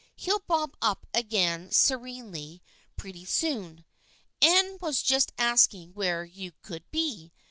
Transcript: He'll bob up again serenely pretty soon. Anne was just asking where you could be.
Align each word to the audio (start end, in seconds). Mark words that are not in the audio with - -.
He'll 0.15 0.39
bob 0.39 0.75
up 0.81 1.05
again 1.13 1.69
serenely 1.69 2.63
pretty 2.97 3.23
soon. 3.23 3.85
Anne 4.41 4.79
was 4.81 5.03
just 5.03 5.31
asking 5.37 5.91
where 5.93 6.23
you 6.25 6.53
could 6.63 6.89
be. 6.89 7.31